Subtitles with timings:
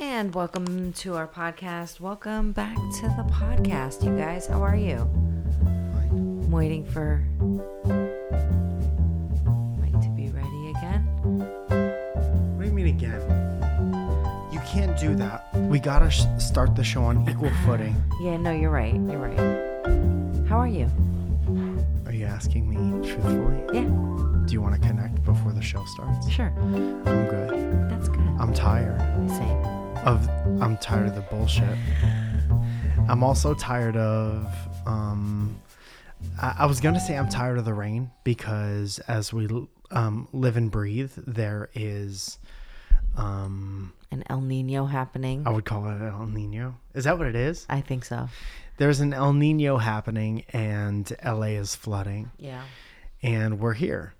[0.00, 2.00] And welcome to our podcast.
[2.00, 4.46] Welcome back to the podcast, you guys.
[4.46, 4.96] How are you?
[5.66, 7.22] I'm waiting for
[9.78, 11.02] Mike to be ready again.
[12.56, 13.20] What do you mean again?
[14.52, 15.54] You can't do that.
[15.54, 17.94] We gotta sh- start the show on equal footing.
[18.22, 18.94] Yeah, no, you're right.
[18.94, 20.48] You're right.
[20.48, 20.88] How are you?
[22.06, 22.76] Are you asking me
[23.08, 23.62] truthfully?
[23.74, 23.82] Yeah,
[24.46, 26.28] Do you want to connect before the show starts?
[26.30, 26.52] sure.
[26.58, 27.90] I'm good.
[27.90, 28.20] That's good.
[28.38, 28.98] I'm tired
[29.30, 29.79] Same.
[29.98, 30.28] Of.
[30.62, 31.76] I'm tired of the bullshit.
[33.08, 34.46] I'm also tired of.
[34.86, 35.60] Um,
[36.40, 39.48] I, I was gonna say I'm tired of the rain because as we
[39.90, 42.38] um, live and breathe, there is.
[43.16, 45.42] Um, An El Nino happening.
[45.46, 46.76] I would call it El Nino.
[46.94, 47.66] Is that what it is?
[47.68, 48.28] I think so.
[48.76, 52.62] There's an El Nino happening, and LA is flooding, Yeah.
[53.22, 54.14] and we're here.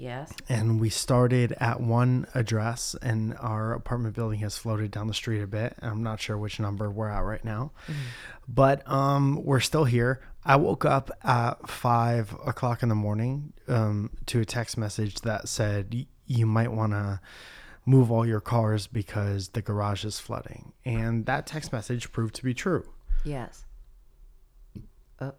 [0.00, 0.32] Yes.
[0.48, 5.42] And we started at one address, and our apartment building has floated down the street
[5.42, 5.76] a bit.
[5.82, 7.72] I'm not sure which number we're at right now,
[8.48, 10.22] but um, we're still here.
[10.42, 15.50] I woke up at five o'clock in the morning um, to a text message that
[15.50, 17.20] said you might want to
[17.84, 22.42] move all your cars because the garage is flooding, and that text message proved to
[22.42, 22.88] be true.
[23.22, 23.66] Yes.
[25.20, 25.34] Oh,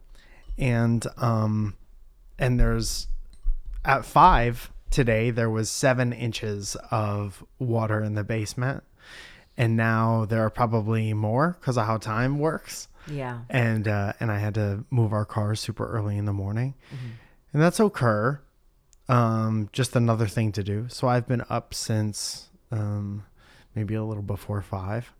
[0.55, 1.77] and um
[2.37, 3.07] and there's
[3.85, 8.83] at five today there was seven inches of water in the basement.
[9.57, 12.87] And now there are probably more because of how time works.
[13.07, 13.41] Yeah.
[13.49, 16.75] and uh and i had to move our car super early in the morning.
[17.51, 18.37] And that's okay.
[19.09, 20.85] Um just another thing to do.
[20.89, 23.25] So i've been up since um
[23.75, 25.11] maybe a little before five.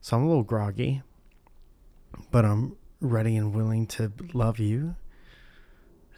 [0.00, 1.02] So i'm a little groggy
[2.32, 4.96] but i'm ready and willing to love you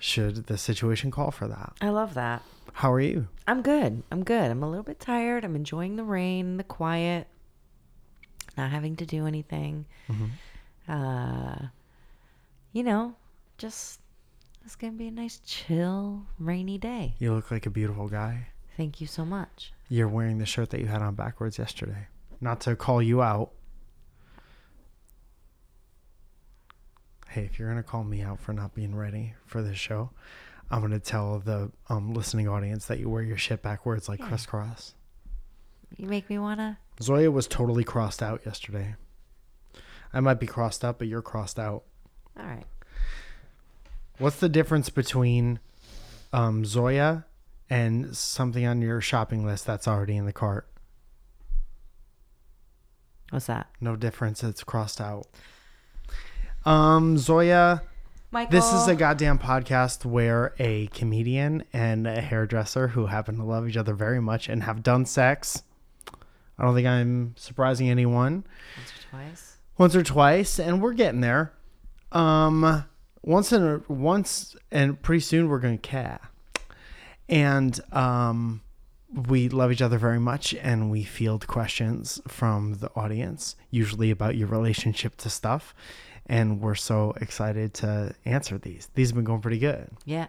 [0.00, 2.42] should the situation call for that I love that.
[2.72, 4.02] how are you I'm good.
[4.12, 4.50] I'm good.
[4.50, 5.44] I'm a little bit tired.
[5.44, 7.26] I'm enjoying the rain, the quiet,
[8.56, 9.86] not having to do anything.
[10.88, 11.56] Uh,
[12.72, 13.14] you know,
[13.58, 14.00] just
[14.64, 17.14] it's gonna be a nice, chill, rainy day.
[17.18, 18.46] you look like a beautiful guy
[18.77, 19.72] Thank you so much.
[19.89, 22.06] you're wearing the shirt that you had on backwards yesterday
[22.40, 23.50] not to call you out
[27.30, 30.11] hey if you're gonna call me out for not being ready for this show
[30.70, 34.29] i'm gonna tell the um, listening audience that you wear your shit backwards like Yeah.
[34.29, 34.95] crisscross
[35.96, 36.79] You make me wanna.
[37.02, 38.95] zoya was totally crossed out yesterday
[40.13, 41.85] i might be crossed up but you're crossed out
[42.39, 42.64] All right.
[44.19, 45.61] what's the difference between
[46.33, 47.24] um, zoya
[47.69, 50.67] and something on your shopping list that's already in the cart
[53.30, 53.69] What's that?
[53.80, 54.42] No difference.
[54.42, 55.29] It's crossed out.
[56.64, 57.82] Um, Zoya,
[58.30, 58.50] Michael.
[58.52, 63.68] this is a goddamn podcast where a comedian and a hairdresser who happen to love
[63.68, 65.62] each other very much and have done sex.
[66.58, 68.44] I don't think I'm surprising anyone.
[68.76, 69.56] once or twice.
[69.78, 71.54] Once or twice, and we're getting there.
[72.12, 72.84] Um,
[73.22, 76.20] once in a, once and pretty soon we're gonna cat.
[77.28, 78.60] And um,
[79.14, 84.36] we love each other very much, and we field questions from the audience, usually about
[84.36, 85.74] your relationship to stuff.
[86.30, 88.89] And we're so excited to answer these.
[88.95, 90.29] These have been going pretty good Yeah.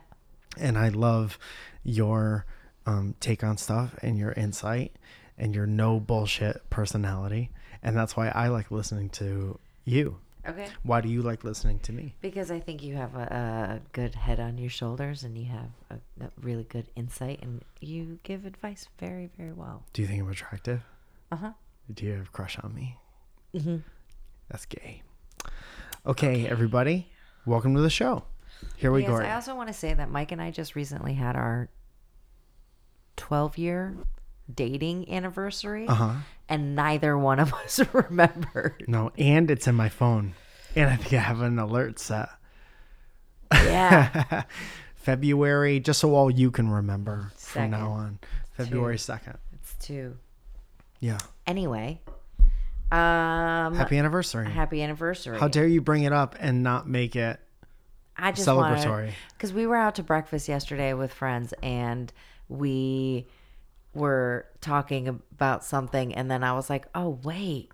[0.57, 1.37] and I love
[1.83, 2.45] your
[2.87, 4.95] um, take on stuff and your insight
[5.37, 7.51] and your no bullshit personality,
[7.83, 10.17] and that's why I like listening to you.
[10.47, 10.67] Okay.
[10.81, 12.15] Why do you like listening to me?
[12.19, 15.69] Because I think you have a, a good head on your shoulders and you have
[15.91, 19.83] a, a really good insight and you give advice very, very well.
[19.93, 20.81] Do you think I'm attractive?
[21.31, 21.51] Uh huh.
[21.93, 22.97] Do you have a crush on me?
[23.53, 23.77] Mm-hmm.
[24.49, 25.03] That's gay.
[26.05, 27.07] Okay, everybody,
[27.45, 28.23] welcome to the show.
[28.75, 29.15] Here we yes, go.
[29.17, 31.69] I also want to say that Mike and I just recently had our
[33.17, 33.95] 12 year
[34.53, 36.13] dating anniversary, Uh huh.
[36.49, 38.83] and neither one of us remembered.
[38.87, 40.33] No, and it's in my phone,
[40.75, 42.29] and I think I have an alert set.
[43.53, 44.43] Yeah.
[44.95, 48.19] February, just so all you can remember from now on.
[48.53, 49.37] February second.
[49.53, 50.17] it's two.
[50.99, 51.17] Yeah.
[51.47, 52.01] Anyway,
[52.91, 54.49] um, Happy anniversary.
[54.49, 55.39] happy anniversary.
[55.39, 57.39] How dare you bring it up and not make it
[58.17, 59.11] I just celebratory?
[59.33, 62.11] because we were out to breakfast yesterday with friends and
[62.49, 63.27] we
[63.93, 67.71] were talking about something and then I was like, "Oh, wait.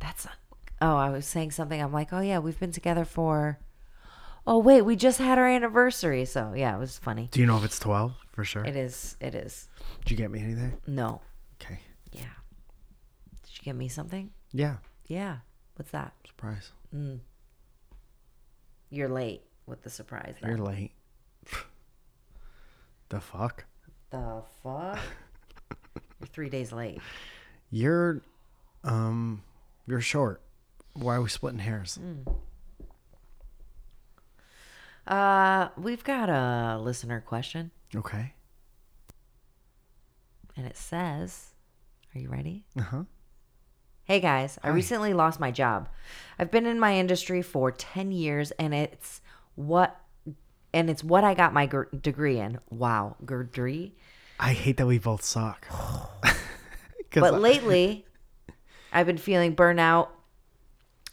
[0.00, 0.34] That's not,
[0.82, 1.80] Oh, I was saying something.
[1.80, 3.58] I'm like, "Oh yeah, we've been together for
[4.46, 7.28] Oh, wait, we just had our anniversary." So, yeah, it was funny.
[7.30, 8.64] Do you know if it's 12 for sure?
[8.64, 9.68] It is it is.
[10.04, 10.72] Did you get me anything?
[10.86, 11.20] No.
[11.60, 11.80] Okay.
[13.60, 14.30] Did you get me something?
[14.52, 14.76] Yeah.
[15.06, 15.38] Yeah.
[15.76, 16.14] What's that?
[16.26, 16.70] Surprise.
[18.90, 20.34] You're late with the surprise.
[20.42, 20.92] You're late.
[23.10, 23.66] the fuck?
[24.10, 24.98] The fuck?
[26.20, 27.00] You're three days late.
[27.70, 28.22] You're
[28.82, 29.42] Um,
[29.86, 30.40] you're short.
[30.94, 31.98] Why are we splitting hairs?
[35.06, 38.32] Uh, we've got a listener question, Okay.
[40.56, 41.50] and it says,
[42.14, 43.04] "Are you ready?" Uh huh.
[44.10, 45.88] Hey guys, I recently lost my job.
[46.36, 49.20] I've been in my industry for 10 years and it's
[49.54, 50.00] what
[50.74, 52.58] and it's what I got my gr- degree in.
[52.70, 53.94] Wow, degree.
[54.40, 55.64] I hate that we both suck.
[57.14, 58.04] But I- lately
[58.92, 60.08] I've been feeling burnout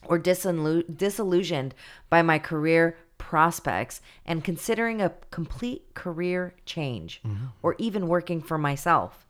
[0.04, 1.76] or disillu- disillusioned
[2.10, 7.46] by my career prospects and considering a complete career change mm-hmm.
[7.62, 9.27] or even working for myself.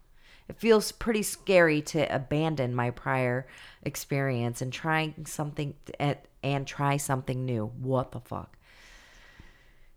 [0.49, 3.45] It feels pretty scary to abandon my prior
[3.83, 7.65] experience and trying something at, and try something new.
[7.67, 8.57] What the fuck?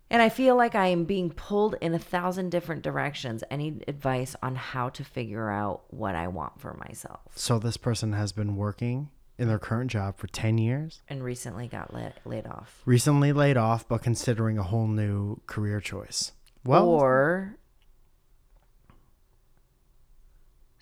[0.09, 3.45] And I feel like I am being pulled in a thousand different directions.
[3.49, 7.21] Any advice on how to figure out what I want for myself.
[7.35, 11.67] so this person has been working in their current job for 10 years, And recently
[11.67, 12.81] got laid, laid off.
[12.85, 16.33] recently laid off, but considering a whole new career choice.
[16.65, 17.55] Well, or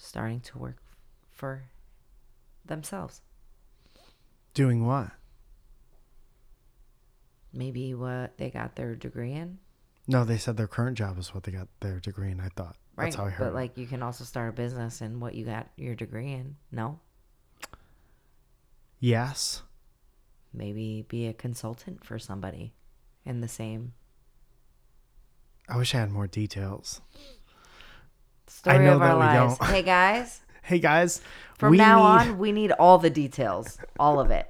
[0.09, 0.77] starting to work
[1.29, 1.65] for
[2.65, 3.21] themselves.
[4.55, 5.11] doing what?
[7.53, 9.59] Maybe what they got their degree in.
[10.07, 12.39] No, they said their current job is what they got their degree in.
[12.39, 13.05] I thought Right.
[13.05, 13.45] that's how I heard.
[13.45, 16.55] but like you can also start a business in what you got your degree in.
[16.71, 16.99] No?
[18.99, 19.61] yes,
[20.51, 22.73] Maybe be a consultant for somebody
[23.23, 23.93] in the same
[25.69, 26.99] I wish I had more details.
[28.49, 29.57] Story of our lives.
[29.67, 31.21] Hey guys, Hey guys,
[31.57, 33.77] from now need- on we need all the details.
[33.99, 34.47] All of it.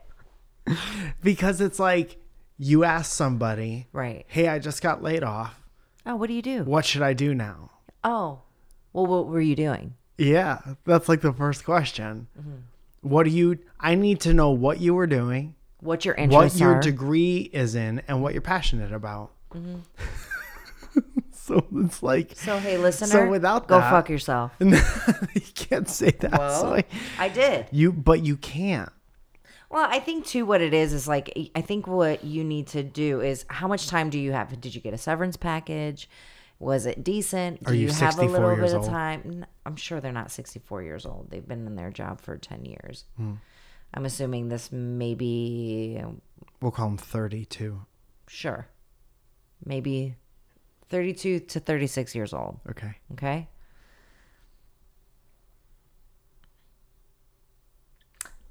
[1.23, 2.17] because it's like
[2.57, 4.25] you ask somebody, Right.
[4.27, 5.59] "Hey, I just got laid off.
[6.05, 6.63] Oh, what do you do?
[6.63, 7.71] What should I do now?"
[8.03, 8.41] Oh.
[8.93, 9.93] Well, what were you doing?
[10.17, 12.27] Yeah, that's like the first question.
[12.39, 12.51] Mm-hmm.
[13.01, 13.59] What do you?
[13.79, 16.81] I need to know what you were doing, What your interest what your are.
[16.81, 19.31] degree is in, and what you're passionate about.
[19.53, 19.75] Mm-hmm.
[21.49, 24.53] so it's like so hey, listener, So without go that- fuck yourself.
[24.59, 26.31] you can't say that.
[26.31, 26.81] Well, so
[27.19, 27.67] I did.
[27.71, 28.89] you, but you can't.
[29.69, 32.81] Well, I think too what it is is like I think what you need to
[32.83, 34.59] do is how much time do you have?
[34.61, 36.09] Did you get a severance package?
[36.59, 37.63] Was it decent?
[37.63, 38.89] Do Are you have a 64 little bit of old?
[38.89, 39.45] time?
[39.65, 41.29] I'm sure they're not 64 years old.
[41.29, 43.05] They've been in their job for 10 years.
[43.15, 43.33] Hmm.
[43.93, 46.03] I'm assuming this maybe
[46.61, 47.81] We'll call him thirty-two.
[48.27, 48.67] sure.
[49.65, 50.15] Maybe
[50.89, 52.95] 32 to 36 years old, Okay.
[53.13, 53.47] okay?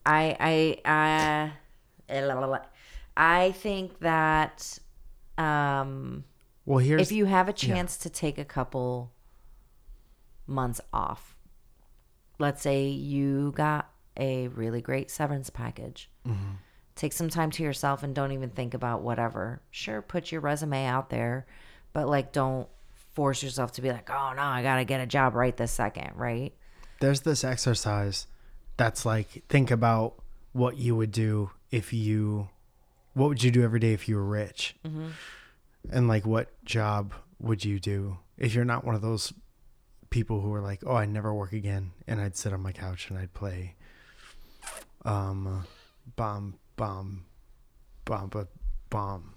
[0.07, 1.51] I I uh
[3.17, 4.79] I think that
[5.37, 6.25] um
[6.65, 9.13] Well, here's if you have a chance to take a couple
[10.47, 11.37] months off,
[12.39, 16.11] let's say you got a really great severance package.
[16.97, 19.63] Take some time to yourself and don't even think about whatever.
[19.71, 21.47] Sure, put your resume out there,
[21.99, 22.69] but like don't
[23.15, 26.13] force yourself to be like, oh no, I gotta get a job right this second,
[26.15, 26.55] right?
[27.01, 28.29] there's this exercise
[28.77, 30.15] that's like think about
[30.53, 32.49] what you would do if you
[33.15, 34.77] what would you do every day if you were rich?
[35.91, 39.33] And like what job would you do if you're not one of those
[40.11, 43.11] people who are like oh i never work again and i'd sit on my couch
[43.11, 43.75] and i'd play
[45.05, 45.67] um
[46.17, 47.25] bomb bomb
[48.05, 48.49] bomb bomb
[48.89, 49.35] bomb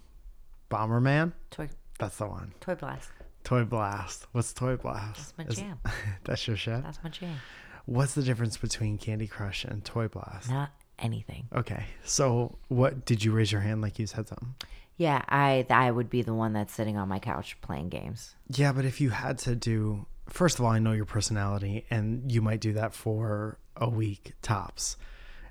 [0.69, 1.33] bomberman?
[1.49, 1.67] Toy
[2.01, 3.09] that's the one toy blast.
[3.43, 5.79] toy blast what's toy blast That's my Is- jam.
[6.23, 7.37] that's your shit That's my jam.
[7.85, 10.49] What's the difference between Candy Crush and Toy Blast?
[10.51, 11.47] Not anything.
[11.51, 14.53] Okay, so what did you raise your hand like you said something?
[14.97, 18.35] Yeah, I I would be the one that's sitting on my couch playing games.
[18.49, 22.31] Yeah, but if you had to do, first of all, I know your personality, and
[22.31, 24.95] you might do that for a week tops,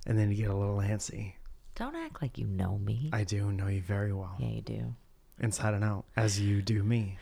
[0.07, 1.33] and then you get a little antsy.
[1.75, 3.11] Don't act like you know me.
[3.12, 4.95] I do know you very well, yeah, you do.
[5.40, 7.18] Inside and out, as you do me.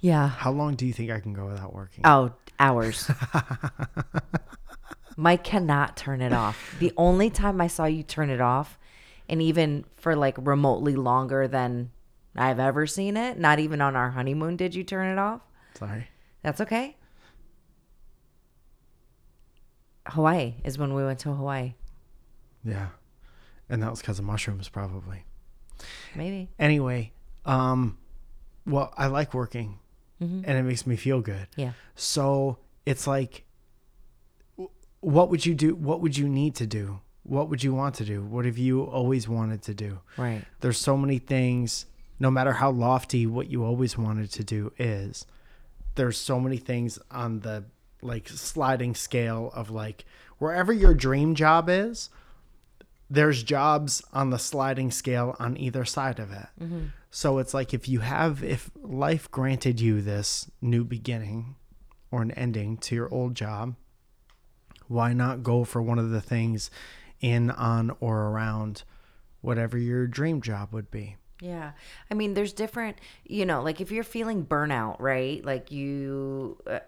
[0.00, 0.28] Yeah.
[0.28, 2.02] How long do you think I can go without working?
[2.04, 3.10] Oh, hours.
[5.16, 6.76] Mike cannot turn it off.
[6.78, 8.78] The only time I saw you turn it off,
[9.28, 11.90] and even for like remotely longer than
[12.36, 15.40] I've ever seen it, not even on our honeymoon did you turn it off.
[15.74, 16.08] Sorry.
[16.42, 16.96] That's okay.
[20.06, 21.74] Hawaii is when we went to Hawaii.
[22.64, 22.88] Yeah,
[23.68, 25.24] and that was because of mushrooms, probably.
[26.14, 26.50] Maybe.
[26.58, 27.12] Anyway,
[27.44, 27.98] um,
[28.66, 29.78] well, I like working,
[30.20, 31.48] and it makes me feel good.
[31.56, 31.72] Yeah.
[31.96, 33.44] So it's like,
[35.00, 35.74] what would you do?
[35.74, 37.00] What would you need to do?
[37.24, 38.22] What would you want to do?
[38.22, 40.00] What have you always wanted to do?
[40.16, 40.42] Right.
[40.60, 41.86] There's so many things,
[42.18, 45.26] no matter how lofty what you always wanted to do is,
[45.94, 47.64] there's so many things on the
[48.02, 50.04] like sliding scale of like
[50.38, 52.10] wherever your dream job is,
[53.10, 56.46] there's jobs on the sliding scale on either side of it.
[57.16, 61.54] So it's like if you have, if life granted you this new beginning
[62.10, 63.76] or an ending to your old job,
[64.88, 66.72] why not go for one of the things
[67.20, 68.82] in, on, or around
[69.42, 71.14] whatever your dream job would be?
[71.40, 71.70] Yeah.
[72.10, 75.44] I mean, there's different, you know, like if you're feeling burnout, right?
[75.44, 76.80] Like you, uh,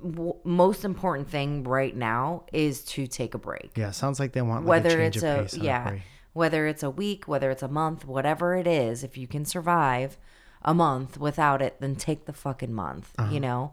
[0.00, 3.72] w- most important thing right now is to take a break.
[3.74, 5.56] Yeah, sounds like they want like whether a change it's of a, pace.
[5.56, 5.98] yeah.
[6.38, 10.16] Whether it's a week, whether it's a month, whatever it is, if you can survive
[10.62, 13.32] a month without it, then take the fucking month, Uh-huh.
[13.32, 13.72] you know?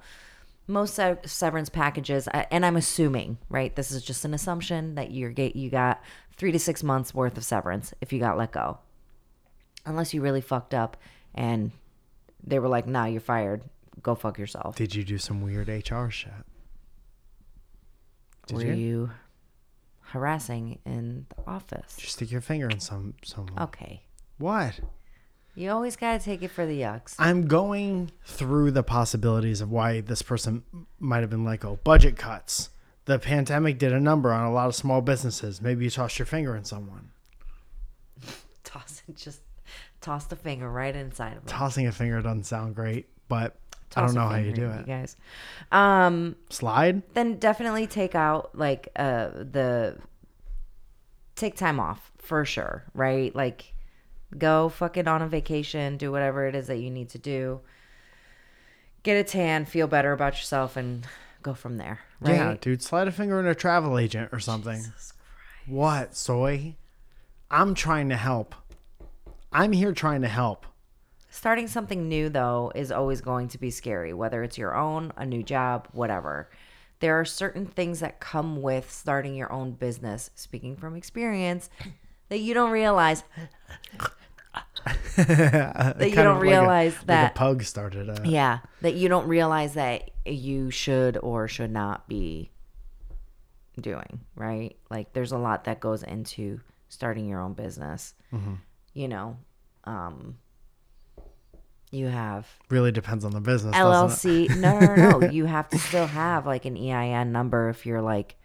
[0.68, 3.76] Most se- severance packages, and I'm assuming, right?
[3.76, 6.02] This is just an assumption that you're get you got
[6.38, 8.80] three to six months worth of severance if you got let go,
[9.86, 10.98] unless you really fucked up
[11.36, 11.72] and
[12.44, 13.62] they were like, "Nah, you're fired.
[14.02, 16.34] Go fuck yourself." Did you do some weird HR shit?
[18.48, 18.74] Did were you?
[18.74, 19.10] you?
[20.16, 21.98] Harassing in the office?
[22.00, 23.60] You stick your finger in some someone?
[23.60, 24.02] Okay,
[24.38, 24.80] What?
[25.56, 27.16] you always gotta take it for the yucks.
[27.20, 30.64] I'm going through the possibilities of why this person
[31.00, 31.80] might have been let go.
[31.84, 32.70] Budget cuts.
[33.06, 35.62] The pandemic did a number on a lot of small businesses.
[35.62, 37.10] Maybe you tossed your finger in someone.
[38.64, 39.42] toss it, just
[40.02, 41.48] toss the finger right inside of them.
[41.48, 43.56] Tossing a finger doesn't sound great, but
[43.96, 44.86] I don't know how you do it.
[44.86, 45.16] guys.
[45.72, 47.02] Um, Slide?
[47.14, 49.98] then definitely take out like uh the
[51.36, 53.36] take time off for sure, right?
[53.36, 53.74] Like
[54.38, 57.62] go fucking on a vacation, do whatever it is that you need to do.
[59.04, 61.06] Get a tan, feel better about yourself, and
[61.44, 62.00] go from there.
[62.20, 62.36] Right?
[62.36, 64.84] Yeah, dude, slide a finger in a travel agent or something.
[65.68, 66.76] What, soy?
[67.52, 68.56] I'm trying to help.
[69.52, 70.66] I'm here trying to help.
[71.36, 75.26] Starting something new, though, is always going to be scary, whether it's your own, a
[75.26, 76.50] new job, whatever.
[77.02, 81.70] There are certain things that come with starting your own business, speaking from experience,
[82.30, 83.26] that you don't realize.
[85.18, 88.08] that you don't realize like that- a pug started.
[88.08, 92.50] A, Yeah, that you don't realize that you should or should not be
[93.82, 94.78] doing, right?
[94.90, 98.14] Like there's a lot that goes into starting your own business.
[98.94, 99.36] You know,
[99.84, 100.38] um
[101.92, 103.76] you have Really depends on the business.
[103.76, 104.50] LLC.
[104.58, 105.30] No, no, no.
[105.30, 108.36] You have to still have like an EIN number if you're like,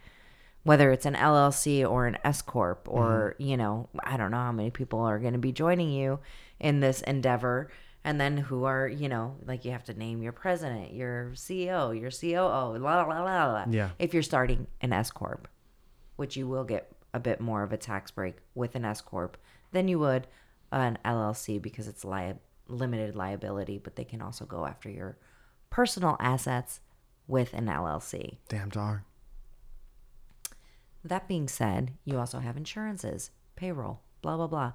[0.62, 3.48] whether it's an LLC or an S corp, or Mm-hmm.
[3.50, 6.20] you know, I don't know how many people are going to be joining you
[6.60, 7.70] in this endeavor,
[8.04, 11.98] and then who are you know, like you have to name your president, your CEO,
[11.98, 13.52] your COO, la la la la.
[13.52, 13.64] la.
[13.70, 13.90] Yeah.
[13.98, 15.48] If you're starting an S corp,
[16.16, 19.36] which you will get a bit more of a tax break with an S corp
[19.72, 20.26] than you would
[20.70, 22.34] an LLC because it's li-
[22.70, 25.18] limited liability, but they can also go after your
[25.70, 26.80] personal assets
[27.26, 28.38] with an LLC.
[28.48, 29.00] Damn dog.
[31.04, 34.72] That being said, you also have insurances, payroll, blah blah blah.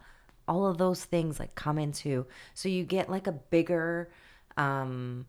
[0.48, 4.10] All of those things like come into so you get like a bigger
[4.58, 5.26] um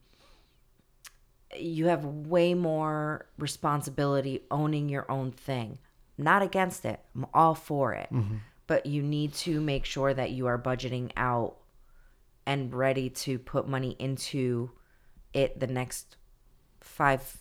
[1.57, 5.79] you have way more responsibility owning your own thing.
[6.19, 7.01] Not against it.
[7.15, 8.09] I'm all for it.
[8.67, 11.57] But you need to make sure that you are budgeting out
[12.47, 14.71] and ready to put money into
[15.35, 16.17] it the next
[16.81, 17.39] five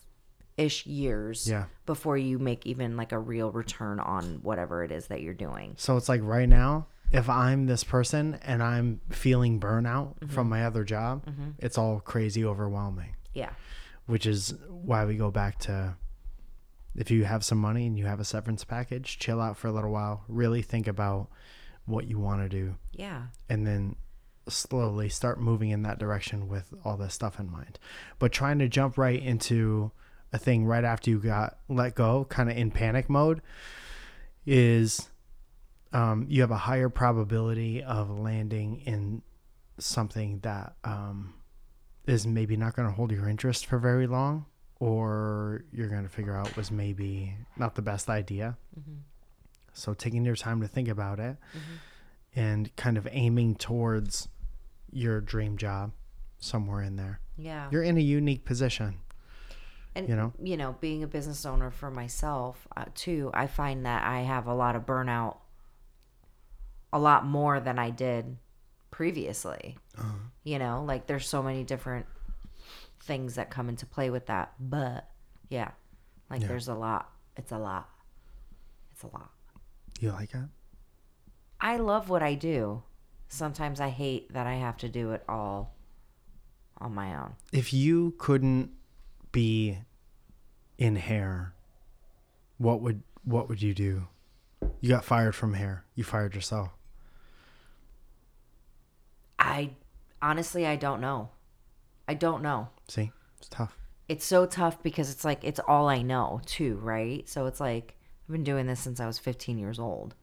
[0.57, 1.65] ish years Yeah.
[1.85, 5.75] before you make even like a real return on whatever it is that you're doing.
[5.77, 10.27] So it's like right now, if I'm this person and I'm feeling burnout Mm-hmm.
[10.33, 11.23] from my other job,
[11.59, 13.15] it's all crazy overwhelming.
[13.33, 13.51] Yeah.
[14.07, 15.95] Which is why we go back to
[16.95, 19.71] if you have some money and you have a severance package, chill out for a
[19.73, 21.27] little while, really think about
[21.85, 23.23] what you want to do, Yeah.
[23.49, 23.97] and then
[24.47, 27.79] slowly start moving in that direction with all this stuff in mind.
[28.19, 29.91] But trying to jump right into
[30.33, 33.41] a thing right after you got let go, kind of in panic mode,
[34.45, 35.09] is
[35.93, 39.21] um, you have a higher probability of landing in
[39.77, 41.35] something that um,
[42.05, 44.45] is maybe not going to hold your interest for very long,
[44.79, 48.57] or you're going to figure out was maybe not the best idea.
[49.73, 51.37] So taking your time to think about it
[52.35, 54.27] and kind of aiming towards
[54.95, 55.91] your dream job
[56.39, 57.19] somewhere in there.
[57.37, 57.67] Yeah.
[57.71, 58.95] You're in a unique position.
[59.93, 60.31] and you know?
[60.41, 64.47] you know, being a business owner for myself uh, too, I find that I have
[64.47, 65.37] a lot of burnout
[66.93, 68.37] a lot more than I did
[68.89, 69.77] previously.
[70.43, 72.05] You know, like there's so many different
[73.03, 74.53] things that come into play with that.
[74.59, 75.09] But
[75.49, 75.71] yeah,
[76.29, 76.47] like Yeah.
[76.47, 77.09] there's a lot.
[77.35, 77.89] It's a lot.
[78.93, 79.29] It's a lot.
[79.99, 80.45] You like it?
[81.59, 82.83] I love what I do.
[83.27, 85.75] Sometimes I hate that I have to do it all
[86.79, 87.33] on my own.
[87.51, 88.71] If you couldn't
[89.31, 89.79] be
[90.77, 91.55] in hair
[92.57, 94.07] what would what would you do?
[94.79, 95.83] You got fired from here.
[95.95, 96.69] You fired yourself.
[99.39, 99.71] I
[100.21, 101.29] honestly, I don't know.
[102.07, 102.69] I don't know.
[102.87, 103.77] See, it's tough.
[104.07, 107.27] It's so tough because it's like it's all I know too, right?
[107.27, 107.95] So it's like
[108.27, 110.15] I've been doing this since I was 15 years old.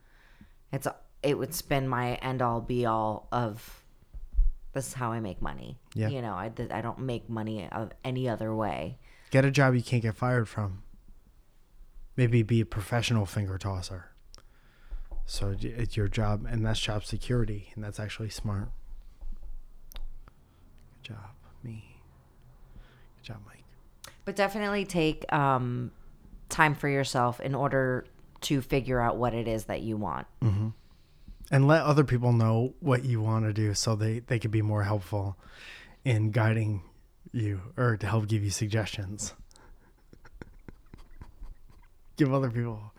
[0.72, 0.86] It's
[1.22, 3.82] it would spend my end all be all of
[4.72, 5.78] this is how I make money.
[5.94, 6.08] Yeah.
[6.08, 8.98] You know, I I don't make money of any other way.
[9.30, 10.82] Get a job you can't get fired from.
[12.16, 14.10] Maybe be a professional finger tosser.
[15.24, 18.70] So it's your job, and that's job security, and that's actually smart.
[21.02, 21.30] Good job,
[21.62, 21.96] me.
[23.18, 23.64] Good job, Mike.
[24.24, 25.90] But definitely take um,
[26.48, 28.04] time for yourself in order
[28.42, 30.26] to figure out what it is that you want.
[31.50, 34.62] And let other people know what you want to do so they, they could be
[34.62, 35.36] more helpful
[36.04, 36.82] in guiding
[37.32, 39.34] you or to help give you suggestions.
[42.16, 42.92] give other people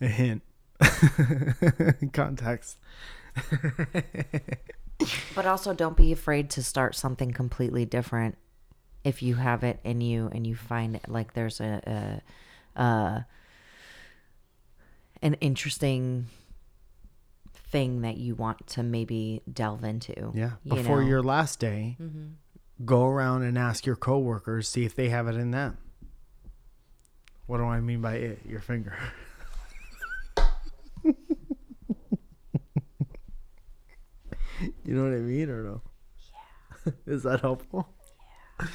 [0.00, 0.42] a hint,
[2.12, 2.78] context.
[5.34, 8.36] But also, don't be afraid to start something completely different
[9.02, 12.20] if you have it in you and you find like there's a,
[12.76, 13.22] a uh,
[15.22, 16.26] an interesting
[17.70, 20.32] thing that you want to maybe delve into.
[20.34, 20.52] Yeah.
[20.64, 21.02] you Before know?
[21.02, 21.08] Mm-hmm.
[21.10, 21.96] your last day,
[22.84, 25.78] go around and ask your coworkers, see if they have it in them.
[27.46, 28.40] What do I mean by it?
[28.46, 28.96] Your finger.
[34.84, 35.82] you know what I mean or no?
[36.86, 36.92] Yeah.
[37.06, 37.88] Is that helpful?
[38.60, 38.66] Yeah.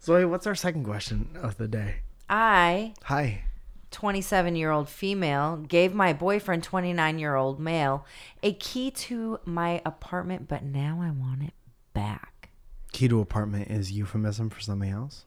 [0.00, 1.96] So, hey, what's our second question of the day?
[2.28, 3.44] I, Hi.
[3.90, 8.04] 27 year old female, gave my boyfriend, 29 year old male,
[8.42, 11.54] a key to my apartment, but now I want it
[11.92, 12.50] back.
[12.92, 15.24] Key to apartment is euphemism for something else.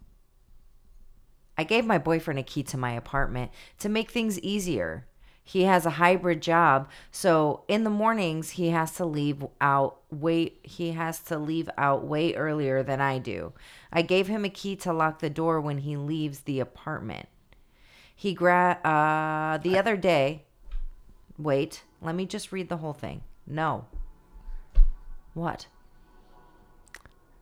[1.57, 5.05] I gave my boyfriend a key to my apartment to make things easier.
[5.43, 10.53] He has a hybrid job, so in the mornings he has to leave out way
[10.63, 13.53] he has to leave out way earlier than I do.
[13.91, 17.27] I gave him a key to lock the door when he leaves the apartment.
[18.21, 20.43] He gra- uh the other day
[21.39, 23.23] Wait, let me just read the whole thing.
[23.47, 23.85] No.
[25.33, 25.65] What?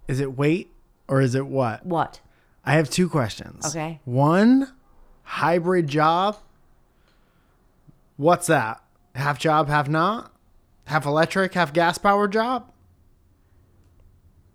[0.07, 0.71] Is it wait
[1.09, 1.85] or is it what?
[1.85, 2.21] What?
[2.65, 3.65] I have two questions.
[3.65, 3.99] Okay.
[4.05, 4.71] One,
[5.23, 6.37] hybrid job.
[8.15, 8.81] What's that?
[9.15, 10.31] Half job, half not?
[10.85, 12.71] Half electric, half gas powered job?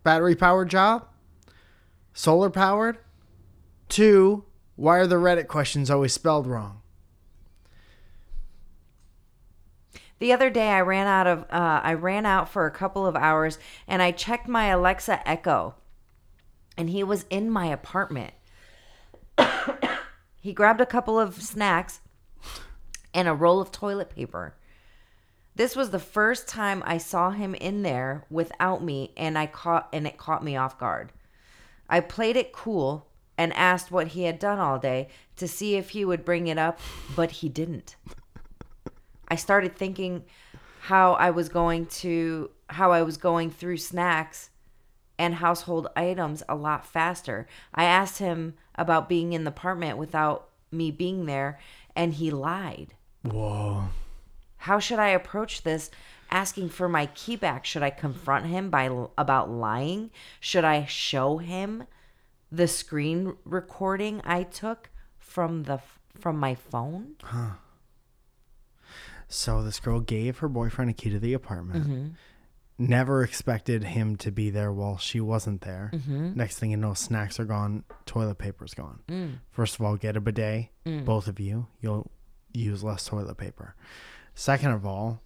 [0.03, 1.07] Battery powered job?
[2.15, 2.97] Solar powered?
[3.89, 6.81] Two, why are the Reddit questions always spelled wrong?
[10.19, 13.15] The other day I ran out of uh, I ran out for a couple of
[13.15, 15.75] hours and I checked my Alexa Echo
[16.77, 18.33] and he was in my apartment.
[20.41, 21.99] he grabbed a couple of snacks
[23.13, 24.55] and a roll of toilet paper.
[25.55, 29.89] This was the first time I saw him in there without me and I caught
[29.93, 31.11] and it caught me off guard.
[31.89, 35.89] I played it cool and asked what he had done all day to see if
[35.89, 36.79] he would bring it up,
[37.15, 37.95] but he didn't.
[39.27, 40.23] I started thinking
[40.81, 44.49] how I was going to how I was going through snacks
[45.17, 47.47] and household items a lot faster.
[47.73, 51.59] I asked him about being in the apartment without me being there
[51.95, 52.93] and he lied.
[53.23, 53.85] Whoa.
[54.57, 55.91] How should I approach this
[56.31, 57.65] asking for my key back?
[57.65, 60.11] Should I confront him by about lying?
[60.39, 61.85] Should I show him
[62.55, 65.79] the screen recording I took from the
[66.17, 67.15] from my phone?
[67.23, 67.51] Huh.
[69.27, 71.83] So this girl gave her boyfriend a key to the apartment.
[71.83, 72.07] Mm-hmm.
[72.77, 75.91] Never expected him to be there while she wasn't there.
[75.93, 76.33] Mm-hmm.
[76.35, 78.99] Next thing you know, snacks are gone, toilet paper's gone.
[79.07, 79.39] Mm.
[79.51, 81.67] First of all, get a bidet, both of you.
[81.81, 82.11] You'll
[82.53, 83.75] use less toilet paper.
[84.33, 85.21] Second of all,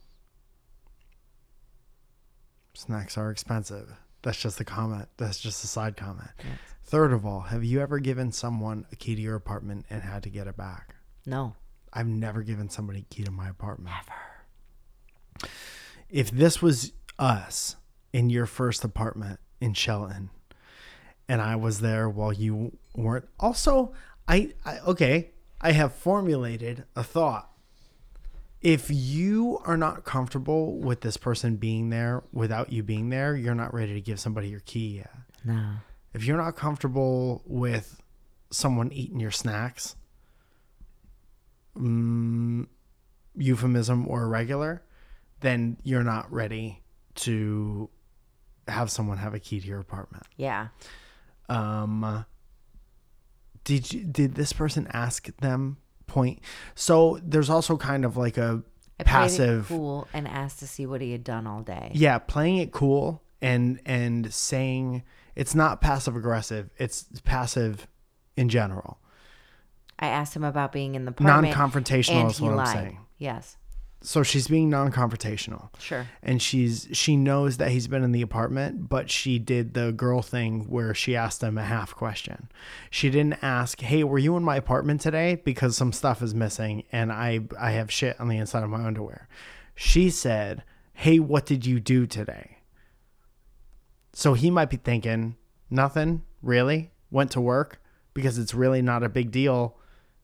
[2.74, 3.94] snacks are expensive.
[4.22, 5.08] That's just a comment.
[5.18, 6.30] That's just a side comment.
[6.84, 10.24] Third of all, have you ever given someone a key to your apartment and had
[10.24, 10.96] to get it back?
[11.26, 11.56] No.
[11.94, 13.96] I've never given somebody a key to my apartment.
[13.96, 15.52] Never.
[16.10, 17.76] If this was us
[18.12, 20.32] in your first apartment in Shelton,
[21.28, 23.94] and I was there while you weren't, also,
[24.28, 27.52] I, I okay, I have formulated a thought.
[28.62, 33.56] If you are not comfortable with this person being there without you being there, you're
[33.56, 35.12] not ready to give somebody your key yet.
[35.46, 35.76] No.
[36.14, 38.02] If you're not comfortable with
[38.52, 39.96] someone eating your snacks,
[41.78, 42.68] mm,
[43.36, 44.84] euphemism or regular,
[45.42, 46.82] then you're not ready
[47.16, 47.90] to
[48.68, 50.24] have someone have a key to your apartment.
[50.36, 50.70] Yeah.
[51.48, 52.26] Um,
[53.64, 55.78] did you, did this person ask them
[56.10, 56.42] point.
[56.76, 58.62] So there's also kind of like a
[59.00, 61.92] I passive cool and asked to see what he had done all day.
[61.94, 65.04] yeah playing it cool and and saying
[65.36, 67.88] it's not passive aggressive it's passive
[68.36, 69.00] in general.
[69.98, 71.56] I asked him about being in the apartment.
[71.56, 73.00] non-confrontational and is what i'm saying.
[73.18, 73.58] Yes,
[74.02, 75.70] so she's being non-confrontational.
[75.80, 76.08] Sure.
[76.24, 80.22] and she's she knows that he's been in the apartment but she did the girl
[80.22, 82.50] thing where she asked him a half question.
[82.90, 85.36] She didn't ask hey were you in my apartment today?
[85.44, 88.86] Because some stuff is missing and i i have shit on the inside of my
[88.86, 89.28] underwear.
[89.76, 92.59] She said hey what did you do today
[94.14, 95.36] so he might be thinking
[95.70, 97.82] nothing really went to work
[98.14, 99.78] because it's really not a big deal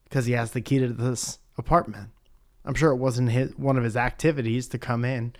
[0.04, 2.10] because he has the key to this apartment
[2.66, 5.34] I'm sure it wasn't his one of his activities to come in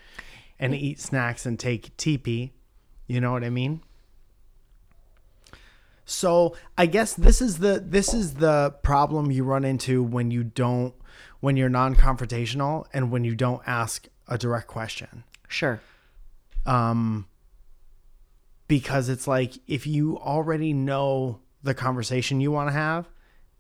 [0.59, 2.53] and eat snacks and take TP.
[3.09, 3.83] You know what I mean?
[6.05, 10.45] So I guess this is the this is the problem you run into when you
[10.45, 10.95] don't
[11.41, 15.25] when you're non-confrontational and when you don't ask a direct question.
[15.49, 15.81] Sure.
[16.65, 17.27] Um
[18.69, 23.09] because it's like if you already know the conversation you want to have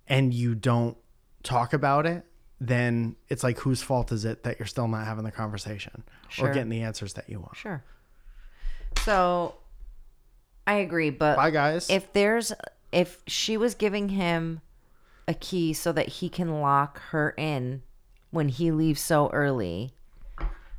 [0.06, 0.96] and you don't
[1.42, 2.24] talk about it,
[2.60, 6.48] then it's like whose fault is it that you're still not having the conversation Sure.
[6.48, 7.56] or getting the answers that you want?
[7.56, 7.84] Sure.
[9.04, 9.54] So
[10.66, 11.88] I agree, but Bye guys.
[11.90, 12.52] if there's
[12.92, 14.60] if she was giving him
[15.28, 17.82] a key so that he can lock her in
[18.30, 19.92] when he leaves so early,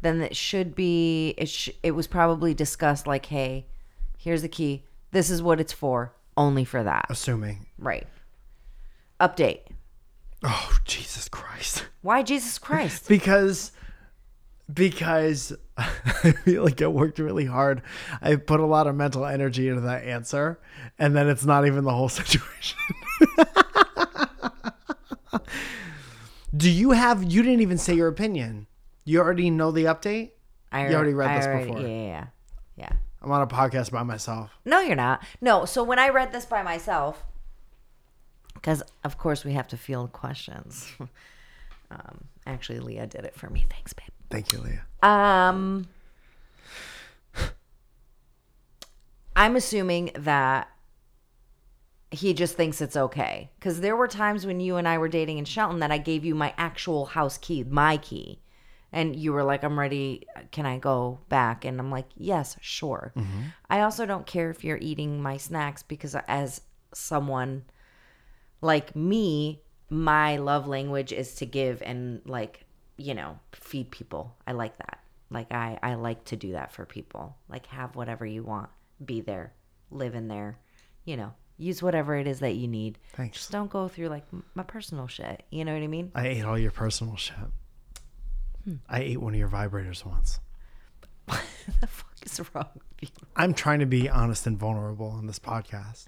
[0.01, 3.67] then it should be it sh- it was probably discussed like, "Hey,
[4.17, 4.83] here's the key.
[5.11, 6.13] This is what it's for.
[6.35, 7.65] Only for that." Assuming.
[7.79, 8.05] Right.
[9.19, 9.59] Update.
[10.43, 11.85] Oh Jesus Christ.
[12.01, 13.07] Why Jesus Christ?
[13.07, 13.71] because
[14.71, 17.81] because I feel like I worked really hard.
[18.21, 20.59] I put a lot of mental energy into that answer,
[20.99, 22.77] and then it's not even the whole situation.
[26.55, 27.23] Do you have?
[27.23, 28.67] You didn't even say your opinion.
[29.05, 30.31] You already know the update.
[30.71, 31.81] I You already read I this already- before.
[31.81, 32.07] Yeah, yeah, yeah.
[32.07, 32.25] Yeah.
[33.27, 34.57] I'm on a podcast by myself.
[34.63, 35.21] No, you're not.
[35.41, 35.65] No.
[35.65, 37.25] So when I read this by myself,
[38.53, 40.89] because of course we have to field questions.
[41.91, 43.65] um, actually, Leah did it for me.
[43.69, 44.07] Thanks, babe.
[44.29, 44.85] Thank you, Leah.
[45.03, 45.89] Um,
[49.35, 50.69] I'm assuming that
[52.09, 55.37] he just thinks it's okay because there were times when you and I were dating
[55.37, 58.39] in Shelton that I gave you my actual house key, my key,
[58.91, 60.27] and you were like, "I'm ready.
[60.51, 63.41] Can I go back?" And I'm like, "Yes, sure." Mm-hmm.
[63.69, 66.61] I also don't care if you're eating my snacks because as
[66.93, 67.63] someone
[68.61, 72.65] like me, my love language is to give and like,
[72.97, 74.35] you know, feed people.
[74.45, 74.99] I like that.
[75.29, 77.35] Like I I like to do that for people.
[77.49, 78.69] Like have whatever you want.
[79.03, 79.53] Be there.
[79.91, 80.59] Live in there.
[81.05, 82.97] You know, use whatever it is that you need.
[83.13, 83.37] Thanks.
[83.37, 85.43] Just don't go through like my personal shit.
[85.49, 86.11] You know what I mean?
[86.15, 87.35] I ate all your personal shit.
[88.67, 88.75] Hmm.
[88.89, 90.41] I ate one of your vibrators once.
[91.25, 91.41] what
[91.79, 93.27] the fuck is wrong with you?
[93.37, 96.07] I'm trying to be honest and vulnerable on this podcast.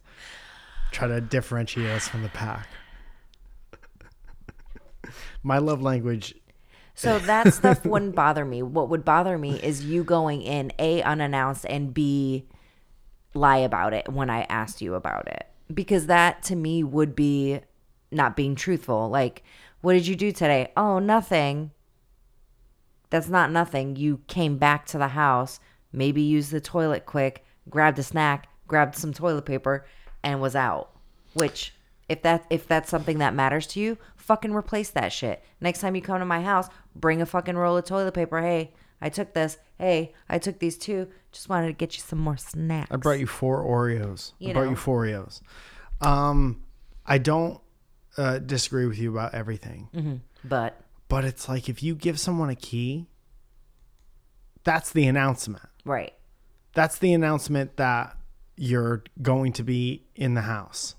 [0.92, 2.68] Try to differentiate us from the pack.
[5.42, 6.36] My love language,
[6.96, 8.62] So that stuff wouldn't bother me.
[8.62, 12.46] What would bother me is you going in A unannounced and B
[13.34, 15.48] lie about it when I asked you about it.
[15.74, 17.62] Because that to me would be
[18.12, 19.08] not being truthful.
[19.08, 19.44] Like,
[19.80, 20.74] what did you do today?
[20.76, 21.72] Oh, nothing.
[23.10, 23.96] That's not nothing.
[23.96, 25.60] You came back to the house,
[25.92, 29.86] maybe used the toilet quick, grabbed a snack, grabbed some toilet paper,
[30.24, 30.92] and was out.
[31.34, 31.74] Which
[32.08, 35.44] if that if that's something that matters to you, fucking replace that shit.
[35.62, 38.42] Next time you come to my house, bring a fucking roll of toilet paper.
[38.42, 39.58] Hey, I took this.
[39.78, 41.08] Hey, I took these too.
[41.32, 42.90] Just wanted to get you some more snacks.
[42.92, 44.32] I brought you four Oreos.
[44.34, 44.70] I You brought know.
[44.72, 45.42] you four Oreos.
[46.02, 46.64] Um,
[47.06, 47.62] I don't
[48.18, 52.56] uh, disagree with you about everything, But but it's like if you give someone a
[52.56, 53.08] key,
[54.64, 55.66] that's the announcement.
[55.84, 56.14] right.
[56.76, 58.16] That's the announcement that
[58.56, 60.96] you're going to be in the house.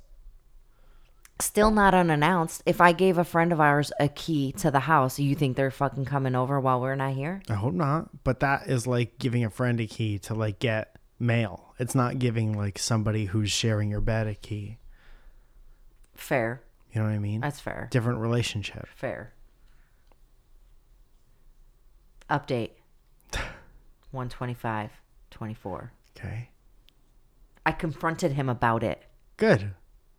[1.39, 2.63] Still not unannounced.
[2.67, 5.71] If I gave a friend of ours a key to the house, you think they're
[5.71, 7.41] fucking coming over while we're not here?
[7.49, 10.97] I hope not, but that is like giving a friend a key to like get
[11.21, 11.73] mail.
[11.79, 14.79] It's not giving like somebody who's sharing your bed a key.
[16.15, 16.63] Fair.
[16.93, 17.41] You know what I mean?
[17.41, 17.89] That's fair.
[17.93, 18.87] Different relationship.
[18.97, 19.33] Fair.
[22.31, 22.71] Update
[24.11, 24.91] 125
[25.31, 25.93] 24.
[26.17, 26.49] Okay.
[27.65, 29.03] I confronted him about it.
[29.37, 29.73] Good.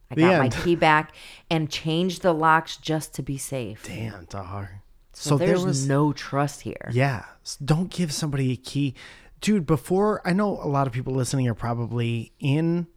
[0.10, 0.40] I The got end.
[0.40, 1.14] my key back
[1.50, 3.84] and changed the locks just to be safe.
[3.86, 4.68] Damn, dog.
[5.14, 6.90] So, So, there's there was no trust here.
[6.92, 7.26] Yeah.
[7.44, 8.96] S- Don't give somebody a key.
[9.42, 12.88] Dude, before I know a lot of people listening are probably in